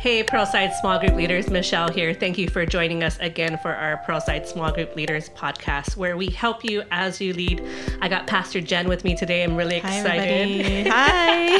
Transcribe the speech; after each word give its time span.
Hey, 0.00 0.24
Pearlside 0.24 0.72
Small 0.80 0.98
Group 0.98 1.12
Leaders, 1.12 1.50
Michelle 1.50 1.90
here. 1.90 2.14
Thank 2.14 2.38
you 2.38 2.48
for 2.48 2.64
joining 2.64 3.02
us 3.04 3.18
again 3.20 3.58
for 3.58 3.74
our 3.74 4.02
Pearlside 4.08 4.46
Small 4.46 4.72
Group 4.72 4.96
Leaders 4.96 5.28
podcast, 5.28 5.94
where 5.94 6.16
we 6.16 6.30
help 6.30 6.64
you 6.64 6.84
as 6.90 7.20
you 7.20 7.34
lead. 7.34 7.62
I 8.00 8.08
got 8.08 8.26
Pastor 8.26 8.62
Jen 8.62 8.88
with 8.88 9.04
me 9.04 9.14
today. 9.14 9.42
I'm 9.44 9.56
really 9.56 9.76
excited. 9.76 10.86
Hi. 10.90 11.56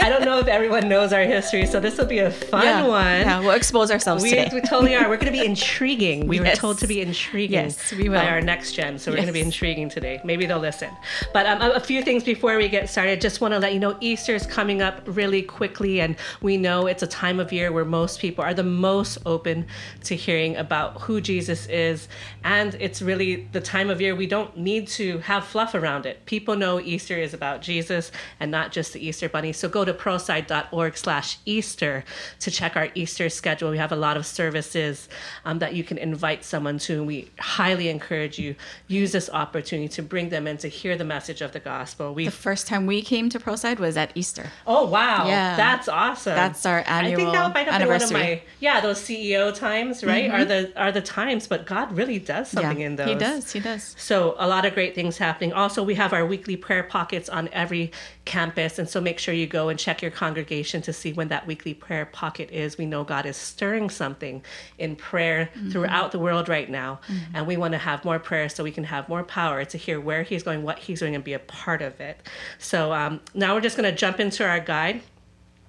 I 0.00 0.08
don't 0.08 0.24
know 0.24 0.38
if 0.38 0.46
everyone 0.46 0.88
knows 0.88 1.12
our 1.12 1.24
history, 1.24 1.66
so 1.66 1.80
this 1.80 1.98
will 1.98 2.06
be 2.06 2.20
a 2.20 2.30
fun 2.30 2.62
yeah. 2.62 2.86
one. 2.86 3.00
Yeah, 3.02 3.40
we'll 3.40 3.50
expose 3.50 3.90
ourselves 3.90 4.22
we, 4.22 4.30
today. 4.30 4.48
we 4.52 4.60
totally 4.60 4.94
are. 4.94 5.08
We're 5.08 5.16
going 5.16 5.32
to 5.32 5.36
be 5.36 5.44
intriguing. 5.44 6.28
We 6.28 6.38
Yes. 6.38 6.54
were 6.54 6.60
told 6.60 6.78
to 6.78 6.86
be 6.86 7.00
intriguing 7.00 7.54
Yes, 7.54 7.92
we 7.92 8.08
will. 8.08 8.20
by 8.20 8.28
our 8.28 8.40
next 8.40 8.74
gen, 8.74 9.00
so 9.00 9.10
we're 9.10 9.16
going 9.16 9.26
to 9.26 9.32
be 9.32 9.40
intriguing 9.40 9.88
today. 9.88 10.20
Maybe 10.22 10.46
they'll 10.46 10.60
listen. 10.60 10.90
But 11.32 11.46
um, 11.46 11.60
a, 11.60 11.70
a 11.70 11.80
few 11.80 12.02
things 12.04 12.22
before 12.22 12.56
we 12.56 12.68
get 12.68 12.88
started. 12.88 13.20
Just 13.20 13.40
want 13.40 13.52
to 13.52 13.58
let 13.58 13.74
you 13.74 13.80
know 13.80 13.96
Easter 13.98 14.32
is 14.36 14.46
coming 14.46 14.80
up 14.80 15.00
really 15.06 15.42
quickly, 15.42 16.00
and 16.00 16.14
we 16.40 16.56
know 16.56 16.86
it's 16.86 17.02
a 17.02 17.08
time 17.08 17.40
of 17.40 17.52
year 17.52 17.63
where 17.72 17.84
most 17.84 18.20
people 18.20 18.44
are 18.44 18.54
the 18.54 18.62
most 18.62 19.18
open 19.26 19.66
to 20.04 20.16
hearing 20.16 20.56
about 20.56 21.02
who 21.02 21.20
Jesus 21.20 21.66
is, 21.66 22.08
and 22.42 22.74
it's 22.80 23.02
really 23.02 23.48
the 23.52 23.60
time 23.60 23.90
of 23.90 24.00
year 24.00 24.14
we 24.14 24.26
don't 24.26 24.56
need 24.56 24.88
to 24.88 25.18
have 25.18 25.44
fluff 25.44 25.74
around 25.74 26.06
it. 26.06 26.24
People 26.26 26.56
know 26.56 26.80
Easter 26.80 27.16
is 27.16 27.34
about 27.34 27.62
Jesus 27.62 28.10
and 28.40 28.50
not 28.50 28.72
just 28.72 28.92
the 28.92 29.06
Easter 29.06 29.28
bunny. 29.28 29.52
So 29.52 29.68
go 29.68 29.84
to 29.84 29.92
pearlside.org/easter 29.92 32.04
to 32.40 32.50
check 32.50 32.76
our 32.76 32.88
Easter 32.94 33.28
schedule. 33.28 33.70
We 33.70 33.78
have 33.78 33.92
a 33.92 33.96
lot 33.96 34.16
of 34.16 34.26
services 34.26 35.08
um, 35.44 35.58
that 35.58 35.74
you 35.74 35.84
can 35.84 35.98
invite 35.98 36.44
someone 36.44 36.78
to, 36.78 36.94
and 36.94 37.06
we 37.06 37.30
highly 37.38 37.88
encourage 37.88 38.38
you 38.38 38.54
use 38.88 39.12
this 39.12 39.30
opportunity 39.30 39.88
to 39.88 40.02
bring 40.02 40.28
them 40.28 40.46
in 40.46 40.56
to 40.58 40.68
hear 40.68 40.96
the 40.96 41.04
message 41.04 41.40
of 41.40 41.52
the 41.52 41.60
gospel. 41.60 42.14
We 42.14 42.24
the 42.24 42.30
first 42.30 42.66
time 42.66 42.86
we 42.86 43.02
came 43.02 43.28
to 43.30 43.38
Pearlside 43.38 43.78
was 43.78 43.96
at 43.96 44.12
Easter. 44.14 44.50
Oh 44.66 44.86
wow! 44.86 45.26
Yeah. 45.26 45.56
that's 45.56 45.88
awesome. 45.88 46.34
That's 46.34 46.64
our 46.66 46.84
I 46.86 47.04
think 47.04 47.18
annual 47.18 47.32
might 47.54 47.66
have 47.68 47.80
been 47.80 47.88
one 47.88 47.96
of. 47.96 48.02
Mm-hmm. 48.02 48.12
my 48.12 48.42
yeah 48.60 48.80
those 48.80 49.00
CEO 49.00 49.54
times 49.54 50.04
right 50.04 50.30
are 50.30 50.44
the 50.44 50.72
are 50.76 50.92
the 50.92 51.00
times, 51.00 51.46
but 51.46 51.66
God 51.66 51.96
really 51.96 52.18
does 52.18 52.50
something 52.50 52.80
yeah, 52.80 52.86
in 52.86 52.96
those. 52.96 53.08
he 53.08 53.14
does. 53.14 53.52
He 53.52 53.60
does. 53.60 53.94
So 53.98 54.34
a 54.38 54.46
lot 54.46 54.64
of 54.64 54.74
great 54.74 54.94
things 54.94 55.16
happening. 55.16 55.52
Also, 55.52 55.82
we 55.82 55.94
have 55.94 56.12
our 56.12 56.26
weekly 56.26 56.56
prayer 56.56 56.82
pockets 56.82 57.28
on 57.28 57.48
every 57.52 57.92
campus, 58.24 58.78
and 58.78 58.88
so 58.88 59.00
make 59.00 59.18
sure 59.18 59.32
you 59.34 59.46
go 59.46 59.68
and 59.68 59.78
check 59.78 60.02
your 60.02 60.10
congregation 60.10 60.82
to 60.82 60.92
see 60.92 61.12
when 61.12 61.28
that 61.28 61.46
weekly 61.46 61.74
prayer 61.74 62.06
pocket 62.06 62.50
is. 62.50 62.76
We 62.76 62.86
know 62.86 63.04
God 63.04 63.26
is 63.26 63.36
stirring 63.36 63.90
something 63.90 64.42
in 64.78 64.96
prayer 64.96 65.50
throughout 65.70 66.12
the 66.12 66.18
world 66.18 66.48
right 66.48 66.68
now, 66.68 67.00
and 67.32 67.46
we 67.46 67.56
want 67.56 67.72
to 67.72 67.78
have 67.78 68.04
more 68.04 68.18
prayer 68.18 68.48
so 68.48 68.64
we 68.64 68.72
can 68.72 68.84
have 68.84 69.08
more 69.08 69.22
power 69.22 69.64
to 69.64 69.78
hear 69.78 70.00
where 70.00 70.22
He's 70.22 70.42
going, 70.42 70.62
what 70.62 70.78
He's 70.78 71.00
doing, 71.00 71.14
and 71.14 71.22
be 71.24 71.32
a 71.32 71.38
part 71.38 71.82
of 71.82 72.00
it. 72.00 72.20
So 72.58 72.92
um, 72.92 73.20
now 73.34 73.54
we're 73.54 73.60
just 73.60 73.76
going 73.76 73.90
to 73.90 73.96
jump 73.96 74.20
into 74.20 74.46
our 74.46 74.60
guide. 74.60 75.02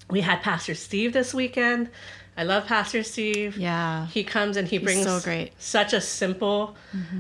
We 0.10 0.22
had 0.22 0.42
Pastor 0.42 0.76
Steve 0.76 1.14
this 1.14 1.34
weekend. 1.34 1.90
I 2.38 2.44
love 2.44 2.66
Pastor 2.66 3.02
Steve. 3.04 3.58
Yeah. 3.58 4.08
He 4.08 4.24
comes 4.26 4.58
and 4.58 4.68
he 4.68 4.78
brings 4.78 5.04
so 5.06 5.20
great. 5.22 5.54
such 5.58 5.94
a 5.94 6.02
simple 6.02 6.76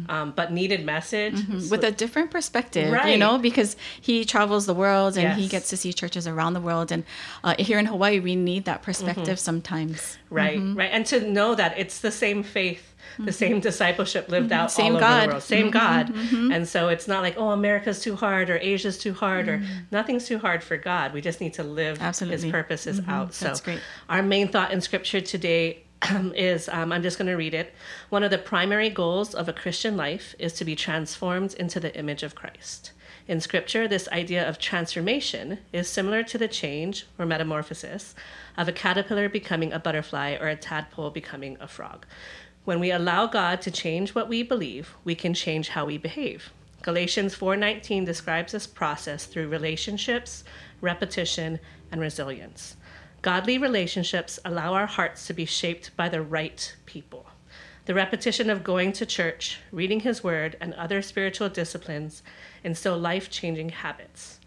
um, 0.09 0.33
but 0.35 0.52
needed 0.52 0.85
message. 0.85 1.41
With 1.72 1.83
a 1.83 1.91
different 1.91 2.31
perspective, 2.31 2.91
right. 2.91 3.11
you 3.11 3.17
know, 3.17 3.38
because 3.38 3.77
he 4.02 4.25
travels 4.25 4.66
the 4.66 4.73
world 4.73 5.17
and 5.17 5.39
he 5.39 5.47
gets 5.47 5.69
to 5.69 5.77
see 5.77 5.94
churches 5.94 6.27
around 6.27 6.53
the 6.53 6.61
world. 6.61 6.91
And 6.91 7.03
uh, 7.44 7.55
here 7.59 7.80
in 7.80 7.85
Hawaii, 7.85 8.19
we 8.19 8.35
need 8.35 8.66
that 8.66 8.81
perspective 8.81 9.25
Mm-hmm. 9.25 9.35
sometimes. 9.38 10.17
right, 10.30 10.59
right, 10.75 10.89
and 10.91 11.05
to 11.07 11.22
know 11.29 11.55
that 11.55 11.77
it's 11.77 12.00
the 12.00 12.11
same 12.11 12.44
faith, 12.44 12.83
the 13.17 13.31
same 13.31 13.59
discipleship 13.61 14.27
lived 14.29 14.52
out 14.52 14.69
Mm-hmm. 14.69 14.81
Same 14.81 14.95
all 14.95 14.97
over 14.97 15.00
God. 15.00 15.22
Mm-hmm. 15.22 15.27
the 15.29 15.33
world, 15.33 15.44
same 15.44 15.72
God, 15.72 16.53
and 16.53 16.67
so 16.67 16.89
it's 16.89 17.07
not 17.07 17.22
like 17.23 17.35
oh 17.38 17.52
America's 17.52 18.02
too 18.02 18.16
hard 18.16 18.50
or 18.50 18.57
Asia's 18.57 18.97
too 18.97 19.13
hard 19.13 19.47
or 19.47 19.61
nothing's 19.91 20.25
too 20.27 20.39
hard 20.39 20.61
for 20.63 20.75
God. 20.75 21.13
We 21.13 21.22
just 21.22 21.39
need 21.39 21.53
to 21.53 21.63
live 21.63 21.97
His 21.97 22.00
Mm-hmm. 22.00 22.05
Absolutely. 22.07 22.38
Mm-hmm. 22.50 22.52
purposes 22.52 23.02
out. 23.07 23.33
So 23.33 23.45
That's 23.45 23.61
great. 23.61 23.79
our 24.09 24.22
main 24.22 24.47
thought 24.50 24.72
in 24.72 24.81
Scripture 24.81 25.04
today. 25.05 25.83
is 26.35 26.69
um, 26.69 26.91
I'm 26.91 27.03
just 27.03 27.17
going 27.17 27.27
to 27.27 27.35
read 27.35 27.53
it. 27.53 27.73
One 28.09 28.23
of 28.23 28.31
the 28.31 28.38
primary 28.38 28.89
goals 28.89 29.33
of 29.33 29.47
a 29.47 29.53
Christian 29.53 29.95
life 29.95 30.35
is 30.38 30.53
to 30.53 30.66
be 30.66 30.75
transformed 30.75 31.53
into 31.53 31.79
the 31.79 31.95
image 31.97 32.21
of 32.23 32.35
Christ. 32.35 32.91
In 33.27 33.41
Scripture, 33.41 33.88
this 33.88 34.07
idea 34.09 34.47
of 34.47 34.59
transformation 34.59 35.59
is 35.73 35.89
similar 35.89 36.21
to 36.23 36.38
the 36.38 36.47
change 36.47 37.07
or 37.17 37.25
metamorphosis 37.25 38.13
of 38.57 38.67
a 38.67 38.71
caterpillar 38.71 39.29
becoming 39.29 39.73
a 39.73 39.79
butterfly 39.79 40.38
or 40.39 40.47
a 40.47 40.55
tadpole 40.55 41.09
becoming 41.09 41.57
a 41.59 41.67
frog. 41.67 42.05
When 42.65 42.79
we 42.79 42.91
allow 42.91 43.25
God 43.27 43.61
to 43.61 43.71
change 43.71 44.13
what 44.13 44.29
we 44.29 44.44
believe, 44.44 44.94
we 45.03 45.15
can 45.15 45.33
change 45.33 45.69
how 45.69 45.85
we 45.85 45.97
behave. 45.97 46.51
Galatians 46.83 47.33
4:19 47.35 48.05
describes 48.05 48.51
this 48.51 48.67
process 48.67 49.25
through 49.25 49.47
relationships, 49.47 50.44
repetition, 50.81 51.59
and 51.91 51.99
resilience. 51.99 52.75
Godly 53.25 53.58
relationships 53.58 54.38
allow 54.46 54.75
our 54.75 54.86
hearts 54.86 55.25
to 55.25 55.34
be 55.34 55.46
shaped 55.46 55.97
by 55.97 56.09
the 56.09 56.22
right 56.22 56.75
people. 56.86 57.25
The 57.86 57.96
repetition 57.96 58.52
of 58.52 58.63
going 58.63 58.94
to 58.94 59.06
church, 59.08 59.62
reading 59.72 60.02
His 60.02 60.24
Word, 60.24 60.56
and 60.62 60.75
other 60.75 61.02
spiritual 61.02 61.50
disciplines 61.50 62.22
instill 62.63 63.00
life 63.00 63.31
changing 63.31 63.69
habits. 63.69 64.40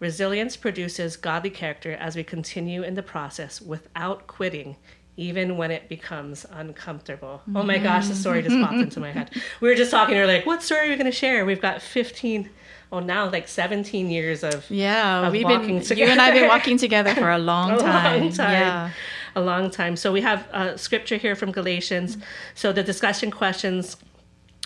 Resilience 0.00 0.56
produces 0.56 1.16
godly 1.16 1.50
character 1.50 1.92
as 1.92 2.16
we 2.16 2.24
continue 2.24 2.82
in 2.82 2.94
the 2.94 3.04
process 3.04 3.60
without 3.60 4.26
quitting, 4.26 4.74
even 5.16 5.56
when 5.56 5.70
it 5.70 5.88
becomes 5.88 6.44
uncomfortable. 6.52 7.40
Oh 7.54 7.62
my 7.62 7.78
gosh, 7.78 8.08
the 8.08 8.14
story 8.14 8.42
just 8.42 8.56
popped 8.60 8.74
into 8.74 9.00
my 9.00 9.12
head. 9.12 9.30
We 9.60 9.68
were 9.68 9.74
just 9.76 9.90
talking, 9.90 10.14
we 10.14 10.20
were 10.20 10.26
like, 10.26 10.44
what 10.46 10.62
story 10.62 10.86
are 10.86 10.90
we 10.90 10.96
going 10.96 11.06
to 11.06 11.12
share? 11.12 11.44
We've 11.44 11.60
got 11.60 11.80
15, 11.82 12.50
oh, 12.90 12.98
now 13.00 13.30
like 13.30 13.46
17 13.46 14.10
years 14.10 14.42
of 14.42 14.68
Yeah, 14.70 15.26
Of 15.26 15.32
we've 15.32 15.44
walking 15.44 15.78
been, 15.80 15.98
you 15.98 16.06
and 16.06 16.20
I 16.20 16.26
have 16.26 16.34
been 16.34 16.48
walking 16.48 16.78
together 16.78 17.14
for 17.14 17.30
a 17.30 17.38
long 17.52 17.72
a 17.72 17.78
time. 17.78 18.20
long 18.22 18.32
time. 18.32 18.52
Yeah. 18.52 18.90
A 19.36 19.40
long 19.40 19.70
time. 19.70 19.96
So 19.96 20.12
we 20.12 20.20
have 20.20 20.48
uh, 20.52 20.76
scripture 20.76 21.16
here 21.16 21.34
from 21.36 21.50
Galatians. 21.52 22.18
So 22.54 22.72
the 22.72 22.82
discussion 22.82 23.30
questions 23.30 23.96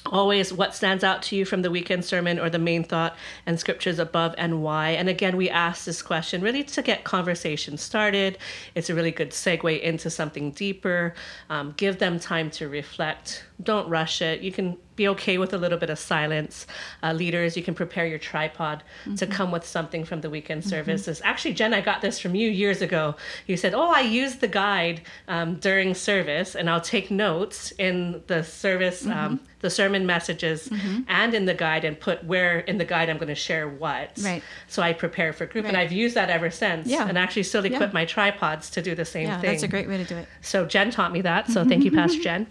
always 0.07 0.53
what 0.53 0.75
stands 0.75 1.05
out 1.05 1.23
to 1.23 1.37
you 1.37 1.45
from 1.45 1.63
the 1.63 1.71
weekend 1.71 2.05
sermon 2.05 2.39
or 2.39 2.49
the 2.49 2.59
main 2.59 2.85
thought 2.85 3.17
and 3.47 3.59
scriptures 3.59 3.99
above 3.99 4.35
and 4.39 4.63
why. 4.63 4.91
And 4.91 5.09
again, 5.09 5.37
we 5.37 5.51
ask 5.51 5.85
this 5.85 6.03
question 6.03 6.41
really 6.41 6.65
to 6.65 6.83
get 6.83 7.05
conversation 7.05 7.77
started. 7.77 8.39
It's 8.75 8.91
a 8.91 8.95
really 8.95 9.11
good 9.11 9.31
segue 9.31 9.81
into 9.81 10.11
something 10.11 10.53
deeper. 10.53 11.15
Um, 11.51 11.75
give 11.77 11.99
them 11.99 12.19
time 12.19 12.51
to 12.53 12.69
reflect. 12.69 13.45
Don't 13.63 13.89
rush 13.89 14.23
it. 14.23 14.41
You 14.41 14.53
can 14.53 14.77
be 14.99 15.09
okay 15.09 15.39
with 15.39 15.55
a 15.55 15.59
little 15.59 15.79
bit 15.79 15.89
of 15.89 15.99
silence. 15.99 16.67
Uh, 17.03 17.13
leaders, 17.13 17.57
you 17.57 17.63
can 17.63 17.73
prepare 17.75 18.05
your 18.07 18.19
tripod 18.19 18.83
to 19.17 19.27
come 19.27 19.51
with 19.53 19.65
something 19.65 20.05
from 20.05 20.21
the 20.21 20.29
weekend 20.29 20.65
services. 20.65 21.23
Actually, 21.25 21.55
Jen, 21.55 21.73
I 21.73 21.81
got 21.81 22.03
this 22.03 22.19
from 22.19 22.35
you 22.35 22.51
years 22.51 22.83
ago. 22.83 23.15
You 23.47 23.57
said, 23.57 23.73
"Oh, 23.75 23.91
I 23.91 24.01
use 24.01 24.37
the 24.37 24.49
guide 24.49 25.01
um, 25.29 25.55
during 25.55 25.95
service, 25.95 26.55
and 26.55 26.69
I'll 26.69 26.81
take 26.83 27.11
notes 27.11 27.73
in 27.79 28.23
the 28.27 28.43
service, 28.43 29.07
um, 29.07 29.41
the 29.61 29.71
sermon 29.71 30.05
messages, 30.05 30.69
and 31.09 31.33
in 31.33 31.45
the 31.47 31.55
guide, 31.55 31.85
and 31.85 31.99
put 31.99 32.25
where 32.25 32.59
in 32.61 32.79
the 32.79 32.85
guide 32.85 33.09
I'm 33.09 33.19
going 33.19 33.29
to 33.29 33.35
share 33.49 33.69
what." 33.69 34.11
Right. 34.23 34.43
So 34.67 34.83
I 34.83 34.93
prepare 34.93 35.33
for 35.33 35.47
group, 35.47 35.65
and 35.67 35.77
I've 35.77 35.93
used 35.93 36.17
that 36.17 36.29
ever 36.29 36.51
since. 36.51 36.89
Yeah. 36.89 37.07
And 37.09 37.17
actually, 37.17 37.45
still 37.45 37.65
equip 37.65 37.81
Yeah. 37.91 38.01
my 38.01 38.05
tripods 38.05 38.69
to 38.71 38.83
do 38.83 38.97
the 38.97 39.05
same 39.05 39.29
Yeah, 39.29 39.41
thing. 39.41 39.51
that's 39.51 39.63
a 39.63 39.69
great 39.69 39.87
way 39.89 39.97
to 39.97 40.05
do 40.05 40.17
it. 40.17 40.27
So 40.43 40.67
Jen 40.67 40.91
taught 40.91 41.13
me 41.13 41.21
that. 41.21 41.49
So 41.49 41.65
thank 41.71 41.85
you, 41.85 41.93
Pastor 41.93 42.21
Jen. 42.21 42.49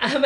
Um, 0.00 0.24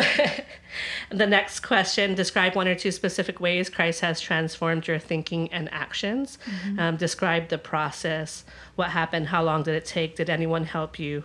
the 1.10 1.26
next 1.26 1.60
question: 1.60 2.14
Describe 2.14 2.54
one 2.54 2.68
or 2.68 2.74
two 2.74 2.90
specific 2.90 3.40
ways 3.40 3.68
Christ 3.70 4.00
has 4.00 4.20
transformed 4.20 4.86
your 4.86 4.98
thinking 4.98 5.52
and 5.52 5.72
actions. 5.72 6.38
Um, 6.78 6.96
describe 6.96 7.48
the 7.48 7.58
process. 7.58 8.44
What 8.76 8.90
happened? 8.90 9.28
How 9.28 9.42
long 9.42 9.62
did 9.62 9.74
it 9.74 9.84
take? 9.84 10.16
Did 10.16 10.30
anyone 10.30 10.64
help 10.64 10.98
you? 10.98 11.24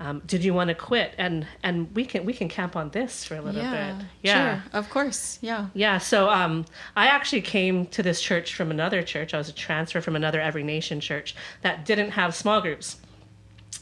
Um, 0.00 0.22
did 0.26 0.44
you 0.44 0.54
want 0.54 0.68
to 0.68 0.74
quit? 0.74 1.14
And 1.18 1.46
and 1.62 1.94
we 1.94 2.04
can 2.04 2.24
we 2.24 2.32
can 2.32 2.48
camp 2.48 2.76
on 2.76 2.90
this 2.90 3.24
for 3.24 3.34
a 3.36 3.42
little 3.42 3.60
Yeah, 3.62 3.94
bit. 3.96 4.06
Yeah. 4.22 4.60
sure, 4.62 4.70
of 4.72 4.90
course. 4.90 5.38
Yeah. 5.42 5.66
Yeah, 5.74 5.98
so 5.98 6.30
um, 6.30 6.66
I 6.96 7.06
actually 7.08 7.42
came 7.42 7.86
to 7.86 8.02
this 8.02 8.20
church 8.20 8.54
from 8.54 8.70
another 8.70 9.02
church. 9.02 9.34
I 9.34 9.38
was 9.38 9.48
a 9.48 9.52
transfer 9.52 10.00
from 10.00 10.14
another 10.14 10.40
Every 10.40 10.62
Nation 10.62 11.00
church 11.00 11.34
that 11.62 11.84
didn't 11.84 12.12
have 12.12 12.34
small 12.34 12.60
groups. 12.60 12.98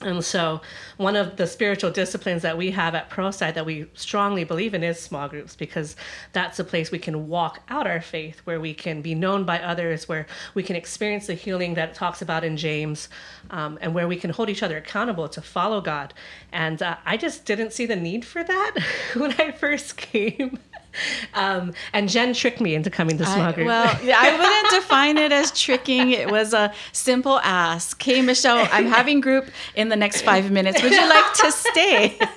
And 0.02 0.22
so, 0.22 0.60
one 0.98 1.16
of 1.16 1.37
the 1.37 1.46
spiritual 1.46 1.90
disciplines 1.90 2.43
that 2.43 2.58
we 2.58 2.70
have 2.72 2.94
at 2.94 3.08
Pearlside 3.08 3.54
that 3.54 3.64
we 3.64 3.87
strongly 3.94 4.44
believe 4.44 4.75
in 4.75 4.82
is 4.82 5.00
small 5.00 5.26
groups 5.26 5.56
because 5.56 5.96
that's 6.32 6.58
a 6.58 6.64
place 6.64 6.90
we 6.90 6.98
can 6.98 7.28
walk 7.28 7.60
out 7.70 7.87
our 7.87 8.02
faith, 8.02 8.40
where 8.44 8.60
we 8.60 8.75
can 8.75 9.00
be 9.00 9.14
known 9.14 9.44
by 9.44 9.58
others, 9.58 10.06
where 10.06 10.26
we 10.52 10.62
can 10.62 10.76
experience 10.76 11.28
the 11.28 11.34
healing 11.34 11.75
that 11.75 11.90
it 11.90 11.94
talks 11.94 12.20
about 12.20 12.44
in 12.44 12.58
James, 12.58 13.08
um, 13.50 13.78
and 13.81 13.94
where 13.94 14.06
we 14.06 14.16
can 14.16 14.31
hold 14.31 14.50
each 14.50 14.62
other 14.62 14.76
accountable 14.76 15.28
to 15.31 15.40
follow 15.40 15.81
God. 15.81 16.12
And 16.52 16.82
uh, 16.82 16.96
I 17.06 17.16
just 17.16 17.46
didn't 17.46 17.72
see 17.72 17.87
the 17.87 17.96
need 17.96 18.25
for 18.26 18.44
that 18.44 18.72
when 19.14 19.32
I 19.40 19.50
first 19.50 19.96
came. 19.96 20.58
Um, 21.34 21.75
and 21.93 22.08
Jen 22.08 22.32
tricked 22.32 22.60
me 22.60 22.75
into 22.75 22.88
coming 22.90 23.19
to 23.19 23.25
small 23.26 23.43
I, 23.43 23.52
group. 23.52 23.66
well, 23.66 23.98
yeah, 24.04 24.16
I 24.19 24.32
wouldn't 24.38 24.70
define 24.82 25.19
it 25.19 25.32
as 25.32 25.50
tricking. 25.58 26.10
It 26.12 26.31
was 26.31 26.54
a 26.54 26.72
simple 26.93 27.38
ask. 27.40 28.02
Hey, 28.02 28.22
Michelle, 28.22 28.66
I'm 28.72 28.87
having 28.87 29.20
group 29.20 29.46
in 29.75 29.90
the 29.90 29.96
next 29.96 30.22
five 30.22 30.50
minutes. 30.50 30.82
Would 30.82 30.93
you 30.93 31.08
like 31.08 31.32
to 31.34 31.52
stay? 31.52 32.19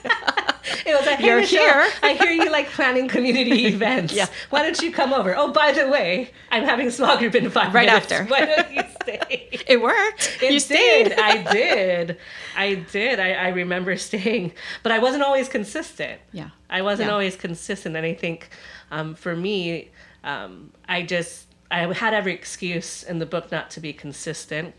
It 0.86 0.96
was 0.96 1.06
like, 1.08 1.18
hey, 1.18 1.26
You're 1.28 1.40
Michelle, 1.40 1.62
here. 1.84 1.92
I 2.04 2.14
hear 2.14 2.30
you 2.30 2.52
like 2.52 2.68
planning 2.70 3.08
community 3.08 3.66
events. 3.68 4.14
Yeah. 4.14 4.28
Why 4.52 4.62
don't 4.62 4.80
you 4.82 4.92
come 4.92 5.14
over? 5.14 5.36
Oh, 5.36 5.52
by 5.52 5.72
the 5.72 5.88
way, 5.88 6.30
I'm 6.52 6.64
having 6.64 6.92
small 6.92 7.18
group 7.18 7.34
in 7.34 7.50
five 7.50 7.74
Right 7.74 7.88
minutes. 7.88 8.12
after. 8.12 8.26
Why 8.30 8.46
don't 8.46 8.72
you 8.72 8.84
it 9.30 9.82
worked. 9.82 10.40
It 10.42 10.52
you 10.54 10.60
stayed. 10.60 11.10
Did. 11.10 11.20
I 11.20 11.52
did. 11.52 12.18
I 12.56 12.76
did. 12.76 13.20
I, 13.20 13.32
I 13.34 13.48
remember 13.50 13.96
staying, 13.98 14.54
but 14.84 14.92
I 14.92 15.00
wasn't 15.00 15.24
always 15.24 15.48
consistent. 15.50 16.20
Yeah. 16.32 16.50
I 16.70 16.82
wasn't 16.82 17.08
Yeah. 17.08 17.14
always 17.14 17.36
consistent. 17.36 17.96
And 17.96 18.06
I 18.06 18.14
think 18.14 18.50
um, 18.92 19.16
for 19.16 19.36
me, 19.36 19.90
um, 20.24 20.72
I 20.88 21.02
just, 21.04 21.48
I 21.72 21.92
had 21.94 22.14
every 22.14 22.34
excuse 22.34 23.04
in 23.04 23.20
the 23.20 23.26
book 23.26 23.52
not 23.52 23.70
to 23.72 23.80
be 23.80 23.94
consistent. 23.94 24.74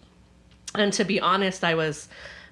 And 0.74 0.92
to 0.94 1.04
be 1.04 1.20
honest, 1.20 1.64
I 1.64 1.74
was 1.74 2.08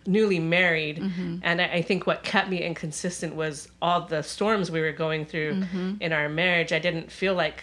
newly 0.06 0.38
married. 0.38 0.98
Mm-hmm. 0.98 1.36
And 1.42 1.60
I, 1.60 1.64
I 1.66 1.82
think 1.82 2.06
what 2.06 2.22
kept 2.22 2.48
me 2.48 2.62
inconsistent 2.62 3.34
was 3.34 3.68
all 3.82 4.00
the 4.02 4.22
storms 4.22 4.70
we 4.70 4.80
were 4.80 4.92
going 4.92 5.26
through 5.26 5.54
Mm-hmm. 5.54 5.94
in 6.00 6.12
our 6.12 6.28
marriage. 6.28 6.72
I 6.72 6.78
didn't 6.78 7.10
feel 7.12 7.34
like 7.34 7.62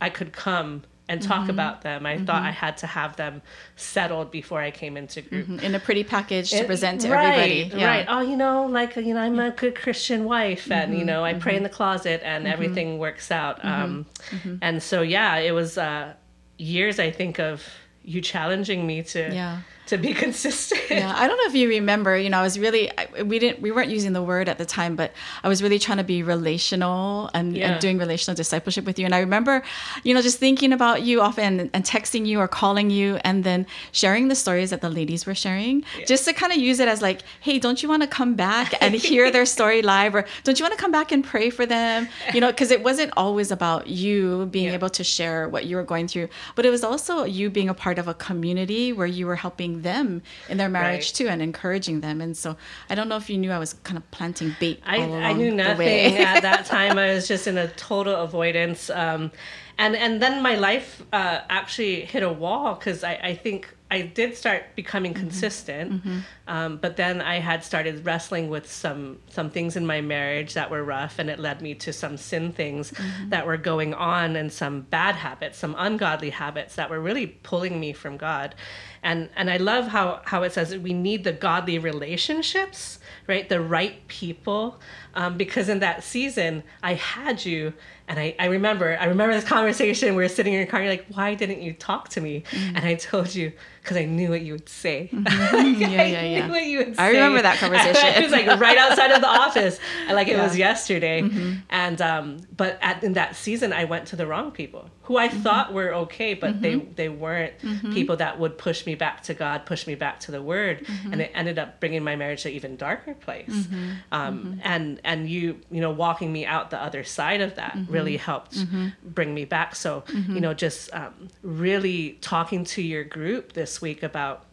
I 0.00 0.10
could 0.10 0.32
come 0.32 0.82
and 1.08 1.20
talk 1.20 1.42
Mm-hmm. 1.42 1.50
about 1.50 1.82
them. 1.82 2.06
I 2.06 2.16
thought 2.18 2.42
I 2.42 2.50
had 2.50 2.78
to 2.78 2.86
have 2.86 3.16
them 3.16 3.42
settled 3.76 4.30
before 4.30 4.60
I 4.62 4.70
came 4.70 4.96
into 4.96 5.20
group. 5.22 5.62
in 5.62 5.74
a 5.74 5.78
pretty 5.80 6.02
package 6.04 6.50
to 6.50 6.56
It- 6.58 6.66
present 6.66 7.02
to 7.02 7.10
right, 7.10 7.26
everybody. 7.34 7.80
Yeah. 7.80 7.86
Right. 7.86 8.06
Oh, 8.08 8.20
you 8.22 8.36
know, 8.36 8.66
like 8.66 8.96
you 8.96 9.12
know, 9.14 9.20
I'm 9.20 9.38
a 9.38 9.50
good 9.50 9.74
Christian 9.74 10.24
wife, 10.24 10.70
and 10.70 10.90
Mm-hmm. 10.90 10.98
you 11.00 11.04
know, 11.04 11.24
I 11.24 11.34
pray 11.34 11.56
in 11.56 11.62
the 11.62 11.68
closet, 11.68 12.22
and 12.24 12.46
everything 12.46 12.98
works 12.98 13.30
out. 13.30 13.62
Um, 13.64 14.06
Mm-hmm. 14.30 14.56
and 14.62 14.82
so 14.82 15.02
yeah, 15.02 15.36
it 15.36 15.52
was 15.52 15.76
uh, 15.76 16.14
years 16.56 16.98
I 16.98 17.10
think 17.10 17.38
of 17.38 17.62
you 18.02 18.20
challenging 18.20 18.86
me 18.86 19.02
to 19.02 19.20
Yeah. 19.34 19.58
To 19.86 19.98
be 19.98 20.12
consistent. 20.24 20.80
yeah 20.90 21.12
i 21.16 21.26
don't 21.28 21.36
know 21.36 21.44
if 21.46 21.54
you 21.54 21.68
remember 21.68 22.16
you 22.16 22.30
know 22.30 22.38
i 22.38 22.42
was 22.42 22.58
really 22.58 22.90
I, 22.98 23.22
we 23.22 23.38
didn't 23.38 23.60
we 23.60 23.70
weren't 23.70 23.90
using 23.90 24.12
the 24.12 24.22
word 24.22 24.48
at 24.48 24.58
the 24.58 24.64
time 24.64 24.96
but 24.96 25.12
i 25.42 25.48
was 25.48 25.62
really 25.62 25.78
trying 25.78 25.98
to 25.98 26.04
be 26.04 26.22
relational 26.22 27.30
and, 27.34 27.56
Yeah. 27.56 27.72
and 27.72 27.80
doing 27.80 27.98
relational 27.98 28.34
discipleship 28.36 28.84
with 28.86 28.98
you 28.98 29.04
and 29.04 29.14
i 29.14 29.18
remember 29.20 29.62
you 30.02 30.14
know 30.14 30.22
just 30.22 30.38
thinking 30.38 30.72
about 30.72 31.02
you 31.02 31.20
often 31.20 31.70
and 31.74 31.84
texting 31.84 32.26
you 32.26 32.38
or 32.40 32.48
calling 32.48 32.90
you 32.90 33.16
and 33.24 33.44
then 33.44 33.66
sharing 33.92 34.28
the 34.28 34.34
stories 34.34 34.70
that 34.70 34.80
the 34.80 34.90
ladies 34.90 35.26
were 35.26 35.34
sharing 35.34 35.84
just 36.06 36.24
to 36.24 36.32
kind 36.32 36.52
of 36.52 36.58
use 36.58 36.80
it 36.80 36.88
as 36.88 37.02
like 37.02 37.22
hey 37.40 37.58
don't 37.58 37.82
you 37.82 37.88
want 37.88 38.02
to 38.02 38.08
come 38.08 38.34
back 38.34 38.74
and 38.80 38.94
hear 39.10 39.30
their 39.30 39.46
story 39.46 39.82
live 39.82 40.14
or 40.14 40.24
don't 40.44 40.58
you 40.58 40.64
want 40.64 40.74
to 40.76 40.80
come 40.80 40.92
back 40.92 41.12
and 41.12 41.24
pray 41.24 41.50
for 41.50 41.66
them 41.66 42.08
you 42.32 42.40
know 42.40 42.50
because 42.50 42.70
it 42.70 42.82
wasn't 42.82 43.12
always 43.16 43.50
about 43.50 43.86
you 43.86 44.46
being 44.46 44.66
Yeah. 44.68 44.74
able 44.74 44.90
to 44.90 45.04
share 45.04 45.48
what 45.48 45.66
you 45.66 45.76
were 45.76 45.82
going 45.82 46.08
through 46.08 46.28
but 46.54 46.64
it 46.64 46.70
was 46.70 46.82
also 46.84 47.24
you 47.24 47.50
being 47.50 47.68
a 47.68 47.74
part 47.74 47.98
of 47.98 48.08
a 48.08 48.14
community 48.14 48.92
where 48.92 49.06
you 49.06 49.26
were 49.26 49.36
helping 49.36 49.73
them 49.82 50.22
in 50.48 50.56
their 50.58 50.68
marriage 50.68 51.06
Right. 51.08 51.14
too 51.14 51.28
and 51.28 51.40
encouraging 51.42 52.00
them 52.00 52.20
and 52.20 52.36
so 52.36 52.56
i 52.90 52.94
don't 52.94 53.08
know 53.08 53.16
if 53.16 53.28
you 53.30 53.38
knew 53.38 53.50
i 53.50 53.58
was 53.58 53.74
kind 53.84 53.96
of 53.96 54.10
planting 54.10 54.54
bait 54.60 54.80
I, 54.86 54.98
I 54.98 55.32
knew 55.32 55.50
nothing 55.50 56.16
at 56.16 56.42
that 56.42 56.66
time. 56.74 56.98
I 56.98 57.14
was 57.14 57.26
just 57.28 57.46
in 57.46 57.58
a 57.58 57.68
total 57.68 58.14
avoidance. 58.16 58.90
Um, 58.90 59.30
and, 59.78 59.96
and 59.96 60.22
then 60.22 60.42
my 60.42 60.54
life 60.54 61.02
uh, 61.12 61.40
actually 61.48 62.02
hit 62.02 62.22
a 62.22 62.32
wall 62.32 62.74
because 62.74 63.02
I, 63.02 63.14
I 63.14 63.34
think 63.34 63.74
I 63.90 64.00
did 64.02 64.36
start 64.36 64.62
becoming 64.74 65.12
Mm-hmm. 65.14 65.20
consistent. 65.22 66.02
Um, 66.48 66.78
but 66.78 66.96
then 66.96 67.20
I 67.20 67.38
had 67.38 67.62
started 67.64 68.04
wrestling 68.04 68.48
with 68.50 68.70
some, 68.70 69.18
some 69.28 69.50
things 69.50 69.76
in 69.76 69.86
my 69.86 70.00
marriage 70.00 70.54
that 70.54 70.70
were 70.70 70.82
rough, 70.82 71.18
and 71.18 71.30
it 71.30 71.38
led 71.38 71.62
me 71.62 71.74
to 71.76 71.92
some 71.92 72.16
sin 72.16 72.50
things 72.52 72.90
Mm-hmm. 72.90 73.28
that 73.30 73.46
were 73.46 73.56
going 73.56 73.94
on 73.94 74.36
and 74.36 74.52
some 74.52 74.82
bad 74.82 75.14
habits, 75.16 75.58
some 75.58 75.74
ungodly 75.78 76.30
habits 76.30 76.74
that 76.76 76.90
were 76.90 77.00
really 77.00 77.26
pulling 77.26 77.78
me 77.78 77.92
from 77.92 78.16
God. 78.16 78.54
And, 79.02 79.28
and 79.36 79.50
I 79.50 79.58
love 79.58 79.88
how, 79.88 80.22
how 80.24 80.42
it 80.44 80.52
says 80.52 80.70
that 80.70 80.80
we 80.80 80.94
need 80.94 81.24
the 81.24 81.32
godly 81.32 81.78
relationships, 81.78 82.98
right? 83.26 83.48
The 83.48 83.60
right 83.60 84.06
people. 84.08 84.80
Um, 85.14 85.36
because 85.36 85.68
in 85.68 85.80
that 85.80 86.02
season, 86.02 86.62
I 86.82 86.94
had 86.94 87.44
you, 87.44 87.74
and 88.06 88.18
I, 88.18 88.34
I 88.38 88.46
remember, 88.46 88.96
I 89.00 89.06
remember 89.06 89.34
this 89.34 89.44
conversation. 89.44 90.14
We 90.14 90.22
were 90.22 90.28
sitting 90.28 90.52
in 90.52 90.58
your 90.58 90.66
car. 90.68 90.80
You're 90.80 90.90
like, 90.90 91.06
"Why 91.08 91.34
didn't 91.34 91.62
you 91.62 91.72
talk 91.72 92.10
to 92.10 92.20
me?" 92.20 92.44
Mm-hmm. 92.50 92.76
And 92.76 92.84
I 92.84 92.94
told 92.96 93.34
you 93.34 93.52
because 93.82 93.96
I 93.96 94.04
knew 94.04 94.30
what 94.30 94.42
you 94.42 94.52
would 94.52 94.68
say. 94.68 95.08
yeah, 95.12 95.22
I 95.30 95.62
yeah, 95.64 96.22
yeah. 96.22 96.46
knew 96.46 96.52
what 96.52 96.64
you 96.64 96.78
would 96.78 96.88
I 96.98 97.08
say. 97.08 97.12
remember 97.12 97.40
that 97.42 97.58
conversation. 97.64 98.14
it 98.16 98.22
was 98.22 98.32
like 98.32 98.46
right 98.60 98.76
outside 98.78 99.10
of 99.10 99.20
the 99.22 99.28
office, 99.28 99.78
like 100.10 100.28
it 100.28 100.36
was 100.36 100.56
Yeah. 100.56 100.68
yesterday. 100.68 101.28
And 101.70 102.00
um, 102.02 102.38
but 102.56 102.78
at, 102.82 103.02
in 103.02 103.14
that 103.14 103.36
season, 103.36 103.72
I 103.72 103.84
went 103.84 104.06
to 104.08 104.16
the 104.16 104.26
wrong 104.26 104.50
people 104.50 104.90
who 105.04 105.18
I 105.18 105.28
mm-hmm. 105.28 105.42
thought 105.42 105.72
were 105.72 105.92
okay, 105.94 106.32
but 106.32 106.62
they 106.62 106.74
mm-hmm. 106.74 106.94
they 106.94 107.08
weren't 107.10 107.58
mm-hmm. 107.58 107.92
people 107.92 108.16
that 108.16 108.38
would 108.38 108.56
push 108.56 108.86
me 108.86 108.94
back 108.94 109.22
to 109.24 109.34
God, 109.34 109.66
push 109.66 109.86
me 109.86 109.94
back 109.94 110.18
to 110.20 110.32
the 110.32 110.42
Word, 110.42 110.86
and 111.10 111.20
it 111.20 111.30
ended 111.34 111.58
up 111.58 111.78
bringing 111.78 112.02
my 112.02 112.16
marriage 112.16 112.42
to 112.42 112.48
an 112.48 112.54
even 112.54 112.76
darker 112.76 113.14
place. 113.14 113.68
Um, 114.12 114.60
And 114.62 115.00
and 115.04 115.28
you 115.28 115.60
you 115.70 115.80
know 115.80 115.90
walking 115.90 116.32
me 116.32 116.46
out 116.46 116.70
the 116.70 116.82
other 116.82 117.04
side 117.04 117.40
of 117.42 117.54
that 117.56 117.76
really 117.88 118.16
helped 118.16 118.56
bring 119.04 119.34
me 119.34 119.44
back. 119.44 119.76
So 119.76 120.04
you 120.08 120.40
know 120.40 120.54
just 120.54 120.92
um, 120.94 121.28
really 121.42 122.18
talking 122.20 122.64
to 122.64 122.82
your 122.82 123.04
group 123.04 123.52
this 123.52 123.82
week 123.82 124.02
about 124.02 124.46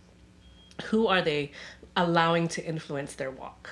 who 0.86 1.08
are 1.08 1.22
they 1.22 1.52
allowing 1.98 2.48
to 2.48 2.66
influence 2.66 3.16
their 3.16 3.32
walk 3.32 3.70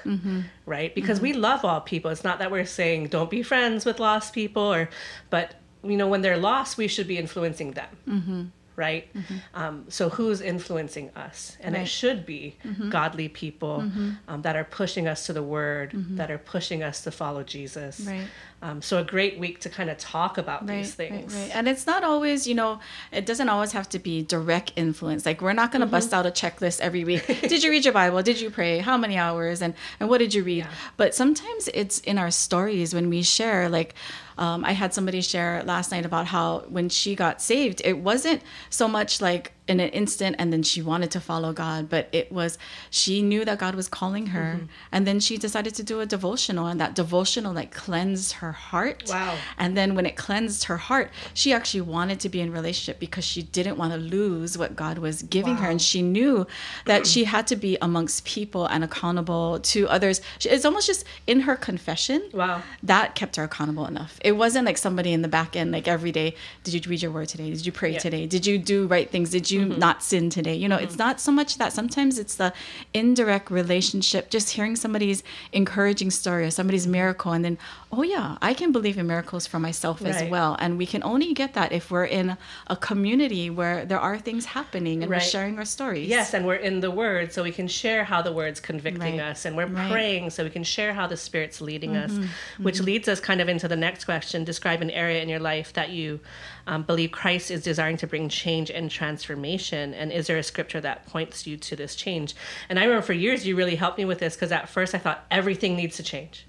right? 0.65 0.93
Because 0.95 1.19
we 1.21 1.33
love 1.33 1.63
all 1.65 1.81
people. 1.81 2.11
It's 2.11 2.23
not 2.23 2.39
that 2.39 2.51
we're 2.51 2.65
saying 2.65 3.07
don't 3.07 3.29
be 3.29 3.43
friends 3.43 3.85
with 3.85 3.99
lost 3.99 4.33
people 4.33 4.63
or 4.73 4.89
but 5.29 5.55
you 5.83 5.97
know 5.97 6.07
when 6.07 6.21
they're 6.21 6.37
lost 6.37 6.77
we 6.77 6.87
should 6.87 7.07
be 7.07 7.17
influencing 7.17 7.71
them 7.71 8.51
right 8.75 9.09
um, 9.53 9.83
so 9.89 10.07
who's 10.09 10.39
influencing 10.39 11.09
us 11.15 11.57
and 11.59 11.75
it 11.75 11.85
should 11.87 12.25
be 12.25 12.55
godly 12.89 13.27
people 13.27 13.83
um, 14.29 14.41
that 14.43 14.55
are 14.55 14.63
pushing 14.63 15.05
us 15.07 15.25
to 15.25 15.33
the 15.33 15.43
word 15.43 15.91
that 16.11 16.31
are 16.31 16.37
pushing 16.37 16.81
us 16.81 17.01
to 17.01 17.11
follow 17.11 17.43
jesus 17.43 17.99
Right. 18.07 18.27
um, 18.61 18.81
so 18.81 18.97
a 18.99 19.03
great 19.03 19.37
week 19.37 19.59
to 19.61 19.69
kind 19.69 19.89
of 19.89 19.97
talk 19.97 20.37
about 20.37 20.65
Right, 20.65 20.77
these 20.77 20.93
things 20.95 21.33
Right, 21.33 21.41
right. 21.41 21.55
And 21.55 21.67
it's 21.67 21.85
not 21.87 22.03
always, 22.05 22.47
you 22.47 22.55
know, 22.55 22.79
it 23.11 23.25
doesn't 23.25 23.49
always 23.49 23.71
have 23.73 23.87
to 23.89 23.99
be 23.99 24.21
direct 24.23 24.71
influence. 24.77 25.25
Like 25.25 25.41
we're 25.41 25.53
not 25.53 25.71
going 25.71 25.81
to 25.81 25.85
Mm-hmm. 25.85 25.91
bust 25.91 26.13
out 26.13 26.25
a 26.25 26.31
checklist 26.31 26.79
every 26.81 27.03
week. 27.03 27.25
did 27.51 27.63
you 27.63 27.69
read 27.71 27.83
your 27.85 27.93
Bible? 27.93 28.21
Did 28.21 28.39
you 28.39 28.49
pray? 28.49 28.79
How 28.79 28.97
many 28.97 29.17
hours? 29.17 29.61
And 29.61 29.73
and 29.99 30.07
what 30.09 30.17
did 30.19 30.33
you 30.33 30.43
read? 30.43 30.63
Yeah. 30.65 30.71
But 30.97 31.15
sometimes 31.15 31.67
it's 31.73 31.99
in 31.99 32.17
our 32.17 32.31
stories 32.31 32.93
when 32.93 33.09
we 33.09 33.23
share. 33.23 33.69
Like 33.69 33.95
um, 34.39 34.63
I 34.63 34.71
had 34.71 34.93
somebody 34.93 35.19
share 35.19 35.61
last 35.65 35.91
night 35.91 36.05
about 36.05 36.25
how 36.25 36.59
when 36.69 36.87
she 36.87 37.13
got 37.13 37.41
saved, 37.41 37.81
it 37.83 37.97
wasn't 37.97 38.41
so 38.69 38.87
much 38.87 39.19
like 39.19 39.51
in 39.69 39.79
an 39.79 39.89
instant 39.89 40.35
and 40.39 40.51
then 40.51 40.63
she 40.63 40.81
wanted 40.81 41.11
to 41.11 41.19
follow 41.19 41.53
God, 41.53 41.89
but 41.89 42.09
it 42.11 42.31
was 42.31 42.57
she 42.89 43.21
knew 43.21 43.45
that 43.45 43.57
God 43.59 43.75
was 43.75 43.87
calling 43.87 44.27
her, 44.27 44.39
Mm-hmm. 44.49 44.65
and 44.93 45.05
then 45.07 45.19
she 45.19 45.37
decided 45.37 45.73
to 45.75 45.83
do 45.83 45.99
a 45.99 46.05
devotional, 46.05 46.65
and 46.67 46.79
that 46.81 46.95
devotional 46.95 47.53
like 47.53 47.71
cleansed 47.73 48.31
her 48.41 48.51
heart. 48.51 49.03
Wow. 49.07 49.35
And 49.57 49.77
then 49.77 49.93
when 49.95 50.05
it 50.05 50.15
cleansed 50.15 50.63
her 50.65 50.77
heart, 50.77 51.11
she 51.33 51.53
actually 51.53 51.81
wanted 51.81 52.19
to 52.21 52.29
be 52.29 52.39
in 52.41 52.51
relationship 52.51 52.99
because 52.99 53.25
she 53.25 53.41
didn't 53.57 53.77
want 53.77 53.91
to 53.93 53.99
lose 53.99 54.57
what 54.57 54.75
God 54.75 54.97
was 54.97 55.21
giving 55.23 55.57
her. 55.57 55.69
And 55.69 55.81
she 55.81 56.01
knew 56.01 56.47
that 56.85 57.05
she 57.05 57.25
had 57.25 57.45
to 57.47 57.55
be 57.55 57.77
amongst 57.81 58.25
people 58.25 58.65
and 58.65 58.83
accountable 58.83 59.59
to 59.73 59.87
others. 59.89 60.21
It's 60.43 60.65
almost 60.65 60.87
just 60.87 61.05
in 61.27 61.41
her 61.41 61.55
confession. 61.55 62.19
Wow. 62.33 62.63
That 62.83 63.15
kept 63.15 63.35
her 63.35 63.43
accountable 63.43 63.85
enough. 63.85 64.19
It 64.23 64.33
wasn't 64.33 64.65
like 64.65 64.77
somebody 64.77 65.11
in 65.13 65.21
the 65.21 65.27
back 65.27 65.55
end, 65.55 65.71
like 65.71 65.87
every 65.87 66.11
day, 66.11 66.35
did 66.63 66.73
you 66.73 66.81
read 66.89 67.01
your 67.01 67.11
word 67.11 67.27
today? 67.29 67.49
Did 67.51 67.65
you 67.65 67.71
pray 67.71 67.93
Yeah. 67.93 67.99
today? 67.99 68.25
Did 68.25 68.45
you 68.47 68.57
do 68.57 68.87
right 68.87 69.09
things? 69.09 69.29
Did 69.29 69.49
you 69.51 69.58
Mm-hmm. 69.59 69.79
not 69.79 70.03
sin 70.03 70.29
today? 70.29 70.55
You 70.55 70.67
know, 70.67 70.77
it's 70.77 70.93
mm-hmm. 70.93 71.03
not 71.07 71.19
so 71.19 71.31
much 71.31 71.57
that. 71.57 71.73
Sometimes 71.73 72.17
it's 72.17 72.35
the 72.35 72.53
indirect 72.93 73.51
relationship, 73.51 74.29
just 74.29 74.51
hearing 74.51 74.75
somebody's 74.75 75.23
encouraging 75.53 76.11
story 76.11 76.45
or 76.45 76.51
somebody's 76.51 76.87
miracle, 76.87 77.31
and 77.31 77.43
then, 77.45 77.57
oh 77.91 78.03
yeah, 78.03 78.37
I 78.41 78.53
can 78.53 78.71
believe 78.71 78.97
in 78.97 79.07
miracles 79.07 79.47
for 79.47 79.59
myself 79.59 80.03
as 80.03 80.29
well. 80.29 80.55
And 80.59 80.77
we 80.77 80.85
can 80.85 81.03
only 81.03 81.33
get 81.33 81.53
that 81.53 81.71
if 81.71 81.91
we're 81.91 82.05
in 82.05 82.37
a 82.67 82.75
community 82.75 83.49
where 83.49 83.85
there 83.85 83.99
are 83.99 84.17
things 84.17 84.45
happening 84.45 85.03
and 85.03 85.11
Right. 85.11 85.21
we're 85.21 85.29
sharing 85.35 85.57
our 85.57 85.65
stories. 85.65 86.07
Yes, 86.07 86.33
and 86.33 86.45
we're 86.45 86.55
in 86.55 86.79
the 86.79 86.91
Word, 86.91 87.33
so 87.33 87.43
we 87.43 87.51
can 87.51 87.67
share 87.67 88.03
how 88.03 88.21
the 88.21 88.31
Word's 88.31 88.59
convicting 88.59 89.17
Right. 89.17 89.31
us, 89.31 89.45
and 89.45 89.55
we're 89.57 89.65
Right. 89.67 89.91
praying, 89.91 90.29
so 90.29 90.43
we 90.43 90.49
can 90.49 90.63
share 90.63 90.93
how 90.93 91.07
the 91.07 91.17
Spirit's 91.17 91.61
leading 91.61 91.95
us, 91.95 92.11
mm-hmm. 92.11 92.63
which 92.63 92.79
leads 92.79 93.07
us 93.07 93.19
kind 93.19 93.41
of 93.41 93.49
into 93.49 93.67
the 93.67 93.75
next 93.75 94.05
question: 94.05 94.43
Describe 94.43 94.81
an 94.81 94.91
area 94.91 95.21
in 95.21 95.29
your 95.29 95.39
life 95.39 95.73
that 95.73 95.89
you 95.89 96.19
um, 96.67 96.83
believe 96.83 97.11
Christ 97.11 97.49
is 97.49 97.63
desiring 97.63 97.97
to 97.97 98.07
bring 98.07 98.29
change 98.29 98.69
and 98.69 98.91
transformation, 98.91 99.48
and 99.93 100.11
is 100.11 100.27
there 100.27 100.37
a 100.37 100.43
scripture 100.43 100.81
that 100.81 101.05
points 101.07 101.47
you 101.47 101.57
to 101.57 101.75
this 101.75 101.95
change? 101.95 102.35
And 102.69 102.77
I 102.77 102.83
remember 102.83 103.05
for 103.05 103.13
years 103.13 103.47
you 103.47 103.55
really 103.55 103.75
helped 103.75 103.97
me 103.97 104.05
with 104.05 104.19
this 104.19 104.35
because 104.35 104.51
at 104.51 104.69
first 104.69 104.93
I 104.93 104.97
thought 104.97 105.25
everything 105.31 105.75
needs 105.75 105.97
to 105.97 106.03
change. 106.03 106.45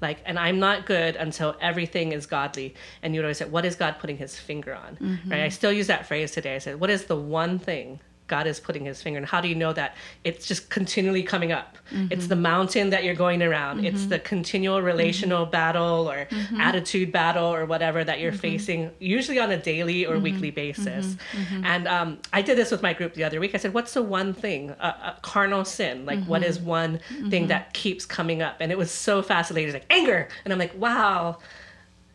Like, 0.00 0.18
and 0.26 0.38
I'm 0.38 0.58
not 0.58 0.84
good 0.84 1.14
until 1.14 1.56
everything 1.60 2.10
is 2.12 2.26
godly. 2.26 2.74
And 3.02 3.14
you'd 3.14 3.22
always 3.22 3.38
say, 3.38 3.44
What 3.44 3.64
is 3.64 3.76
God 3.76 3.98
putting 4.00 4.18
his 4.18 4.36
finger 4.38 4.74
on? 4.74 4.96
Mm-hmm. 4.96 5.30
Right? 5.30 5.42
I 5.42 5.48
still 5.48 5.72
use 5.72 5.86
that 5.86 6.06
phrase 6.06 6.32
today. 6.32 6.56
I 6.56 6.58
said, 6.58 6.80
What 6.80 6.90
is 6.90 7.04
the 7.04 7.16
one 7.16 7.58
thing 7.58 8.00
God 8.32 8.46
is 8.46 8.58
putting 8.58 8.86
his 8.86 9.02
finger 9.02 9.20
on? 9.20 9.24
How 9.24 9.42
do 9.42 9.48
you 9.48 9.54
know 9.54 9.74
that? 9.74 9.94
It's 10.24 10.46
just 10.46 10.70
continually 10.70 11.22
coming 11.22 11.52
up. 11.52 11.76
Mm-hmm. 11.90 12.06
It's 12.10 12.28
the 12.28 12.40
mountain 12.52 12.88
that 12.88 13.04
you're 13.04 13.14
going 13.26 13.42
around, 13.42 13.84
it's 13.84 14.00
mm-hmm. 14.00 14.08
the 14.08 14.20
continual 14.20 14.78
mm-hmm. 14.78 14.86
relational 14.86 15.44
battle 15.44 16.10
or 16.10 16.26
attitude 16.58 17.12
battle 17.12 17.44
or 17.44 17.66
whatever 17.66 18.02
that 18.04 18.20
you're 18.20 18.32
facing, 18.32 18.90
usually 18.98 19.38
on 19.38 19.50
a 19.50 19.58
daily 19.58 20.06
or 20.06 20.18
weekly 20.18 20.50
basis. 20.50 21.18
And 21.62 21.86
um, 21.86 22.08
I 22.32 22.40
did 22.40 22.56
this 22.56 22.70
with 22.70 22.82
my 22.82 22.94
group 22.94 23.12
the 23.12 23.24
other 23.24 23.38
week. 23.38 23.54
I 23.54 23.58
said, 23.58 23.74
What's 23.74 23.92
the 23.92 24.02
one 24.02 24.32
thing? 24.32 24.70
A, 24.70 24.88
a 25.12 25.18
carnal 25.20 25.66
sin. 25.66 26.06
Like, 26.06 26.24
what 26.24 26.42
is 26.42 26.58
one 26.58 27.00
thing 27.28 27.48
that 27.48 27.74
keeps 27.74 28.06
coming 28.06 28.40
up? 28.40 28.56
And 28.60 28.72
it 28.72 28.78
was 28.78 28.90
so 28.90 29.22
fascinating. 29.22 29.74
Like 29.74 29.86
anger. 29.90 30.28
And 30.44 30.52
I'm 30.54 30.58
like, 30.58 30.74
Wow 30.78 31.38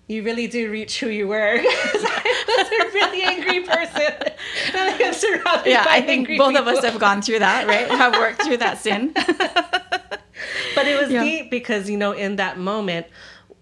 you 0.07 0.23
really 0.23 0.47
do 0.47 0.71
reach 0.71 0.99
who 0.99 1.09
you 1.09 1.27
were. 1.27 1.57
I 1.59 2.45
was 2.47 2.67
a 2.67 2.93
really 2.93 3.23
angry 3.23 3.61
person. 3.61 4.13
And 4.73 5.01
I'm 5.03 5.13
surrounded 5.13 5.69
yeah, 5.69 5.85
I 5.87 6.01
think 6.01 6.27
both 6.37 6.55
of 6.55 6.67
us 6.67 6.83
have 6.83 6.99
gone 6.99 7.21
through 7.21 7.39
that, 7.39 7.67
right? 7.67 7.87
Have 7.89 8.13
worked 8.13 8.43
through 8.43 8.57
that 8.57 8.77
sin. 8.77 9.13
But 10.75 10.87
it 10.87 10.99
was 11.01 11.11
Yeah. 11.11 11.23
neat 11.23 11.49
because, 11.49 11.89
you 11.89 11.97
know, 11.97 12.11
in 12.11 12.35
that 12.35 12.59
moment, 12.59 13.07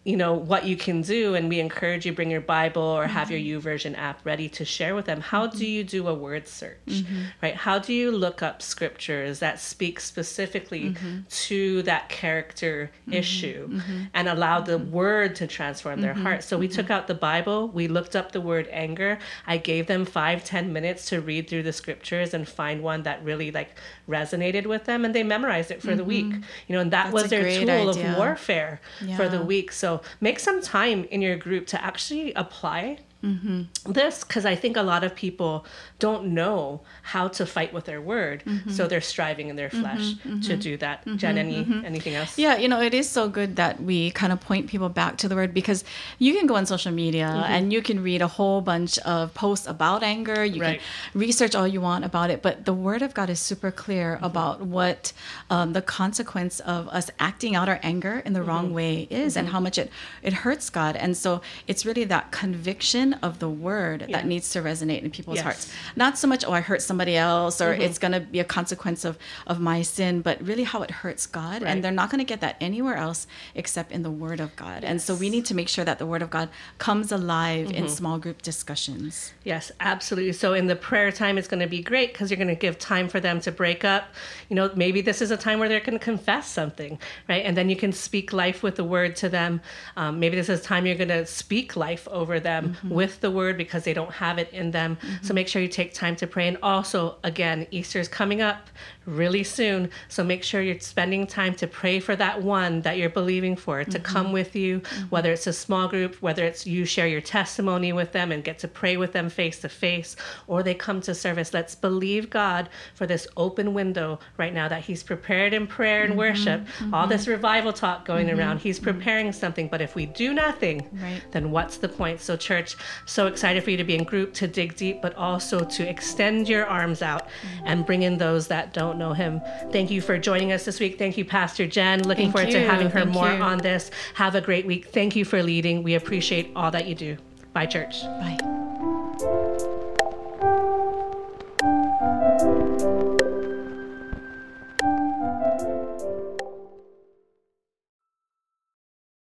you 0.05 0.15
know, 0.15 0.33
what 0.33 0.65
you 0.65 0.77
can 0.77 1.01
do, 1.01 1.33
and 1.33 1.49
we 1.49 1.59
encourage 1.59 2.05
you 2.05 2.13
bring 2.13 2.29
your 2.29 2.39
Bible 2.39 2.81
or 2.83 3.07
have 3.07 3.31
your 3.31 3.39
YouVersion 3.61 3.97
app 3.97 4.23
ready 4.23 4.47
to 4.49 4.63
share 4.63 4.93
with 4.93 5.05
them. 5.05 5.19
How 5.19 5.47
do 5.47 5.65
you 5.65 5.83
do 5.83 6.07
a 6.07 6.13
word 6.13 6.47
search? 6.47 6.77
Mm-hmm. 6.87 7.21
Right? 7.41 7.55
How 7.55 7.79
do 7.79 7.91
you 7.91 8.11
look 8.11 8.43
up 8.43 8.61
scriptures 8.61 9.39
that 9.39 9.59
speak 9.59 9.99
specifically 9.99 10.91
Mm-hmm. 10.91 11.21
to 11.47 11.81
that 11.83 12.09
character 12.09 12.91
issue 13.11 13.81
and 14.13 14.27
allow 14.29 14.59
the 14.61 14.77
Mm-hmm. 14.77 14.91
word 14.91 15.35
to 15.37 15.47
transform 15.47 16.01
their 16.01 16.13
heart? 16.13 16.43
So 16.43 16.57
we 16.59 16.67
took 16.67 16.91
out 16.91 17.07
the 17.07 17.15
Bible, 17.15 17.69
we 17.69 17.87
looked 17.87 18.15
up 18.15 18.31
the 18.31 18.41
word 18.41 18.67
anger. 18.71 19.17
I 19.47 19.57
gave 19.57 19.87
them 19.87 20.05
five, 20.05 20.43
ten 20.43 20.71
minutes 20.71 21.07
to 21.09 21.19
read 21.21 21.49
through 21.49 21.63
the 21.63 21.73
scriptures 21.73 22.33
and 22.35 22.47
find 22.47 22.83
one 22.83 23.03
that 23.03 23.23
really 23.23 23.49
like 23.51 23.71
resonated 24.07 24.67
with 24.67 24.85
them 24.85 25.03
and 25.03 25.15
they 25.15 25.23
memorized 25.23 25.71
it 25.71 25.81
for 25.81 25.95
the 25.95 26.03
week. 26.03 26.27
You 26.67 26.75
know, 26.75 26.79
and 26.81 26.91
that 26.91 27.05
Mm-hmm. 27.07 27.13
That's 27.15 27.23
was 27.23 27.29
their 27.31 27.59
tool 27.59 27.89
idea. 27.89 28.11
of 28.11 28.17
warfare 28.17 28.81
for 29.17 29.27
the 29.29 29.41
week. 29.41 29.71
So 29.71 29.94
make 30.21 30.39
some 30.39 30.61
time 30.61 31.05
in 31.05 31.21
your 31.21 31.35
group 31.37 31.67
to 31.67 31.83
actually 31.83 32.33
apply 32.33 32.99
Mm-hmm. 33.25 33.91
this 33.91 34.23
because 34.23 34.45
I 34.45 34.55
think 34.55 34.77
a 34.77 34.81
lot 34.83 35.03
of 35.03 35.15
people 35.15 35.65
don't 35.99 36.23
know 36.39 36.81
how 37.01 37.27
to 37.37 37.45
fight 37.45 37.71
with 37.73 37.85
their 37.85 38.01
word, 38.01 38.43
Mm-hmm. 38.45 38.69
so 38.71 38.87
they're 38.87 39.01
striving 39.01 39.47
in 39.49 39.55
their 39.55 39.69
flesh 39.69 40.13
to 40.47 40.53
do 40.57 40.77
that. 40.77 41.03
Jen, 41.21 41.37
any 41.37 41.59
anything 41.85 42.15
else? 42.15 42.31
Mm-hmm. 42.31 42.41
Yeah, 42.41 42.55
you 42.57 42.67
know, 42.67 42.81
it 42.81 42.93
is 42.93 43.09
so 43.09 43.27
good 43.29 43.55
that 43.55 43.81
we 43.81 44.11
kind 44.11 44.31
of 44.33 44.39
point 44.41 44.67
people 44.67 44.89
back 44.89 45.17
to 45.17 45.27
the 45.29 45.35
word 45.35 45.53
because 45.53 45.83
you 46.19 46.33
can 46.37 46.45
go 46.47 46.55
on 46.55 46.65
social 46.65 46.91
media 46.91 47.25
Mm-hmm. 47.25 47.53
and 47.53 47.73
you 47.73 47.81
can 47.81 48.03
read 48.03 48.21
a 48.21 48.27
whole 48.27 48.61
bunch 48.61 48.97
of 48.99 49.33
posts 49.33 49.67
about 49.67 50.03
anger. 50.03 50.43
You 50.45 50.61
Right. 50.61 50.79
can 51.13 51.19
research 51.21 51.55
all 51.55 51.67
you 51.67 51.81
want 51.81 52.03
about 52.05 52.29
it, 52.29 52.41
but 52.41 52.65
the 52.65 52.73
word 52.73 53.01
of 53.01 53.13
God 53.13 53.29
is 53.29 53.39
super 53.39 53.71
clear 53.71 54.15
Mm-hmm. 54.15 54.25
about 54.31 54.61
what 54.61 55.13
um, 55.49 55.73
the 55.73 55.81
consequence 55.81 56.59
of 56.59 56.87
us 56.89 57.09
acting 57.19 57.55
out 57.55 57.67
our 57.69 57.79
anger 57.81 58.21
in 58.25 58.33
the 58.33 58.43
wrong 58.43 58.65
Mm-hmm. 58.65 58.75
way 58.81 59.07
is 59.09 59.35
and 59.37 59.49
how 59.49 59.59
much 59.59 59.77
it, 59.77 59.89
it 60.21 60.33
hurts 60.45 60.69
God. 60.69 60.95
And 60.95 61.15
so 61.17 61.41
it's 61.67 61.85
really 61.85 62.03
that 62.05 62.31
conviction 62.31 63.14
of 63.21 63.39
the 63.39 63.49
word 63.49 64.05
Yeah. 64.07 64.17
that 64.17 64.25
needs 64.27 64.49
to 64.51 64.61
resonate 64.61 65.01
in 65.03 65.11
people's 65.11 65.35
Yes. 65.37 65.43
hearts. 65.43 65.73
Not 65.95 66.17
so 66.17 66.27
much, 66.27 66.43
oh, 66.45 66.51
I 66.51 66.61
hurt 66.61 66.81
somebody 66.81 67.15
else 67.15 67.61
or 67.61 67.73
Mm-hmm. 67.73 67.81
it's 67.81 67.99
going 67.99 68.11
to 68.13 68.19
be 68.19 68.39
a 68.39 68.43
consequence 68.43 69.05
of, 69.05 69.17
of 69.47 69.59
my 69.59 69.81
sin, 69.81 70.21
but 70.21 70.41
really 70.41 70.63
how 70.63 70.81
it 70.81 70.91
hurts 70.91 71.25
God. 71.27 71.61
Right. 71.61 71.69
And 71.71 71.83
they're 71.83 71.91
not 71.91 72.09
going 72.09 72.19
to 72.19 72.25
get 72.25 72.41
that 72.41 72.55
anywhere 72.61 72.95
else 72.97 73.27
except 73.55 73.91
in 73.91 74.03
the 74.03 74.11
Word 74.11 74.39
of 74.39 74.55
God. 74.55 74.83
And 74.83 75.01
so 75.01 75.15
we 75.15 75.29
need 75.29 75.45
to 75.45 75.55
make 75.55 75.67
sure 75.69 75.85
that 75.85 75.99
the 75.99 76.05
Word 76.05 76.21
of 76.21 76.29
God 76.29 76.49
comes 76.77 77.11
alive 77.11 77.67
Mm-hmm. 77.67 77.75
in 77.75 77.89
small 77.89 78.17
group 78.17 78.41
discussions. 78.41 79.33
Yes, 79.43 79.71
absolutely. 79.79 80.33
So 80.33 80.53
in 80.53 80.67
the 80.67 80.75
prayer 80.75 81.11
time, 81.11 81.37
it's 81.37 81.47
going 81.47 81.59
to 81.61 81.67
be 81.67 81.81
great 81.81 82.11
because 82.13 82.29
you're 82.31 82.37
going 82.37 82.47
to 82.47 82.55
give 82.55 82.77
time 82.79 83.07
for 83.07 83.19
them 83.19 83.39
to 83.41 83.51
break 83.51 83.83
up. 83.85 84.05
You 84.49 84.55
know, 84.55 84.71
maybe 84.75 85.01
this 85.01 85.21
is 85.21 85.31
a 85.31 85.37
time 85.37 85.59
where 85.59 85.69
they're 85.69 85.79
going 85.79 85.97
to 85.97 86.03
confess 86.03 86.47
something, 86.47 86.97
right? 87.29 87.45
And 87.45 87.55
then 87.55 87.69
you 87.69 87.75
can 87.75 87.91
speak 87.93 88.33
life 88.33 88.63
with 88.63 88.75
the 88.75 88.83
word 88.83 89.15
to 89.17 89.29
them. 89.29 89.61
Um, 89.95 90.19
maybe 90.19 90.35
this 90.35 90.49
is 90.49 90.61
time 90.61 90.85
you're 90.85 90.95
going 90.95 91.09
to 91.09 91.25
speak 91.25 91.75
life 91.75 92.07
over 92.09 92.39
them 92.39 92.75
with 92.95 93.21
the 93.21 93.29
word 93.29 93.57
because 93.57 93.83
they 93.83 93.93
don't 93.93 94.13
have 94.13 94.39
it 94.39 94.51
in 94.51 94.71
them. 94.71 94.97
So 95.01 95.07
mm-hmm. 95.07 95.35
make 95.35 95.47
sure 95.47 95.61
you 95.61 95.67
take 95.67 95.93
time 95.93 96.15
to 96.15 96.27
pray. 96.27 96.47
And 96.47 96.57
also, 96.63 97.17
again, 97.23 97.67
Easter 97.69 97.99
is 97.99 98.07
coming 98.07 98.41
up 98.41 98.69
really 99.05 99.43
soon. 99.43 99.89
So 100.07 100.23
make 100.23 100.43
sure 100.43 100.61
you're 100.61 100.79
spending 100.79 101.27
time 101.27 101.55
to 101.55 101.67
pray 101.67 101.99
for 101.99 102.15
that 102.15 102.41
one 102.41 102.81
that 102.81 102.97
you're 102.97 103.09
believing 103.09 103.55
for 103.55 103.83
to 103.83 103.91
mm-hmm. 103.91 104.03
come 104.03 104.31
with 104.31 104.55
you, 104.55 104.79
mm-hmm. 104.79 105.03
whether 105.05 105.31
it's 105.31 105.47
a 105.47 105.53
small 105.53 105.87
group, 105.87 106.15
whether 106.21 106.45
it's 106.45 106.65
you 106.65 106.85
share 106.85 107.07
your 107.07 107.21
testimony 107.21 107.93
with 107.93 108.11
them 108.11 108.31
and 108.31 108.43
get 108.43 108.59
to 108.59 108.67
pray 108.67 108.97
with 108.97 109.13
them 109.13 109.29
face 109.29 109.59
to 109.61 109.69
face, 109.69 110.15
or 110.47 110.63
they 110.63 110.73
come 110.73 111.01
to 111.01 111.13
service. 111.13 111.53
Let's 111.53 111.75
believe 111.75 112.29
God 112.29 112.69
for 112.93 113.05
this 113.05 113.27
open 113.37 113.73
window 113.73 114.19
right 114.37 114.53
now 114.53 114.67
that 114.67 114.83
He's 114.83 115.03
prepared 115.03 115.53
in 115.53 115.67
prayer 115.67 116.03
and 116.03 116.11
mm-hmm. 116.11 116.19
worship. 116.19 116.67
All 116.93 117.07
this 117.07 117.27
revival 117.27 117.73
talk 117.73 118.05
going 118.05 118.29
around, 118.29 118.59
He's 118.59 118.79
preparing 118.79 119.31
something. 119.31 119.67
But 119.67 119.81
if 119.81 119.95
we 119.95 120.05
do 120.05 120.33
nothing, 120.33 120.87
Right. 120.93 121.21
then 121.31 121.51
what's 121.51 121.77
the 121.77 121.89
point? 121.89 122.21
So, 122.21 122.35
church, 122.37 122.75
so 123.05 123.27
excited 123.27 123.63
for 123.63 123.71
you 123.71 123.77
to 123.77 123.83
be 123.83 123.95
in 123.95 124.03
group 124.03 124.33
to 124.35 124.47
dig 124.47 124.75
deep, 124.75 125.01
but 125.01 125.15
also 125.15 125.63
to 125.63 125.87
extend 125.87 126.47
your 126.47 126.65
arms 126.65 127.01
out 127.01 127.27
and 127.65 127.85
bring 127.85 128.03
in 128.03 128.17
those 128.17 128.47
that 128.47 128.73
don't 128.73 128.94
know 128.97 129.13
Him. 129.13 129.41
Thank 129.71 129.91
you 129.91 130.01
for 130.01 130.17
joining 130.17 130.51
us 130.51 130.65
this 130.65 130.79
week. 130.79 130.97
Thank 130.97 131.17
you, 131.17 131.25
Pastor 131.25 131.67
Jen. 131.67 132.03
Looking 132.03 132.31
Thank 132.31 132.35
forward 132.35 132.51
to 132.51 132.59
having 132.65 132.89
her 132.89 133.01
Thank 133.01 133.13
more 133.13 133.31
you. 133.31 133.41
on 133.41 133.59
this. 133.59 133.91
Have 134.15 134.35
a 134.35 134.41
great 134.41 134.65
week. 134.65 134.87
Thank 134.87 135.15
you 135.15 135.25
for 135.25 135.41
leading. 135.41 135.83
We 135.83 135.95
appreciate 135.95 136.51
all 136.55 136.71
that 136.71 136.87
you 136.87 136.95
do. 136.95 137.17
Bye, 137.53 137.65
church. 137.65 138.03
Bye. 138.03 138.54